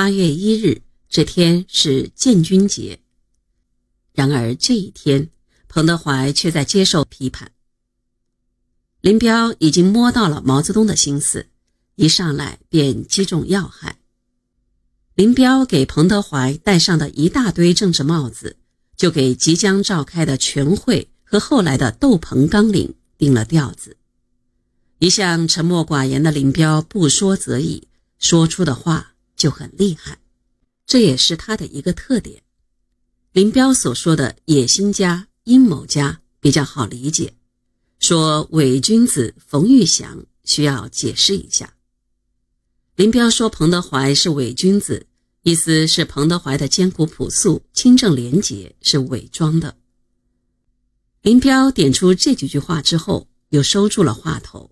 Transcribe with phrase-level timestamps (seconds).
[0.00, 0.80] 八月一日
[1.10, 3.00] 这天是建军节。
[4.14, 5.28] 然而这一天，
[5.68, 7.52] 彭德怀却在接受批判。
[9.02, 11.48] 林彪已经摸到了毛泽东的心思，
[11.96, 13.98] 一上来便击中要害。
[15.14, 18.56] 林彪给彭德怀戴上的一大堆政治帽子，
[18.96, 23.98] 就给即将召开的全会和后来的斗篷纲领定了调子。
[24.98, 27.86] 一向沉默寡言的林彪不说则已，
[28.18, 29.09] 说出的话
[29.40, 30.18] 就很厉害，
[30.86, 32.42] 这也是他的一个特点。
[33.32, 37.32] 林彪所说的野心家、阴谋家比较好理解。
[38.00, 41.72] 说伪君子冯玉祥需要解释一下。
[42.96, 45.06] 林彪说彭德怀是伪君子，
[45.42, 49.74] 意思是彭德怀的艰苦朴素、清正廉洁是伪装的。
[51.22, 54.70] 林彪点出这几句话之后，又收住了话头，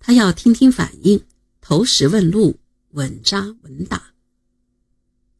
[0.00, 1.22] 他要听听反应，
[1.60, 2.58] 投石问路，
[2.96, 4.14] 稳扎稳打。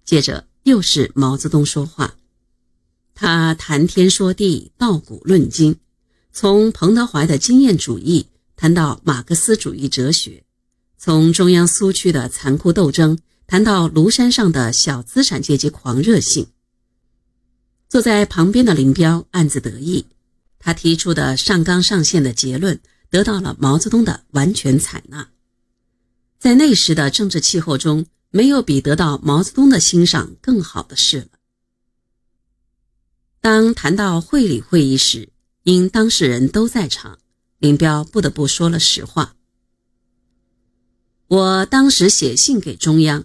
[0.04, 2.16] 接着又是毛泽东说话，
[3.14, 5.76] 他谈天说地，道古论今。
[6.32, 8.26] 从彭德怀的经验主义
[8.56, 10.44] 谈到马克思主义哲学，
[10.98, 16.46] 从中央苏区的残酷斗争谈到庐山上的小资产阶级狂热性。
[17.88, 20.04] 坐在旁边的林彪暗自得意，
[20.58, 25.26] 他提出的上纲上线的结论得到了毛泽东的完全采纳。
[26.38, 31.28] 在那时的政治气候中，没有比得到毛泽东的欣赏更好的事了。
[33.40, 35.30] 当谈到会理会议时，
[35.62, 37.18] 因当事人都在场，
[37.58, 39.34] 林彪不得不说了实话。
[41.28, 43.24] 我当时写信给中央，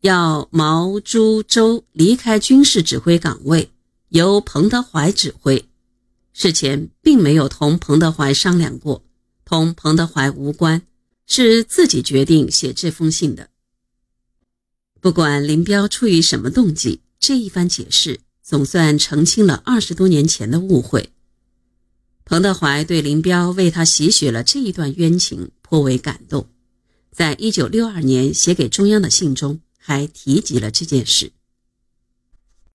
[0.00, 3.70] 要毛、朱、周离开军事指挥岗位，
[4.08, 5.68] 由彭德怀指挥。
[6.32, 9.02] 事前并没有同彭德怀商量过，
[9.44, 10.82] 同彭德怀无关，
[11.32, 13.50] 是自己决定写这封信的。
[15.00, 21.12] 不管林彪出于什么动机，这一番解释总算澄清了二十多年前的误会。
[22.24, 26.48] 彭德怀对林彪为他洗雪了这一段冤情颇为感动，
[27.12, 31.30] 在一九六二年写给中央的信中还提及了这件事。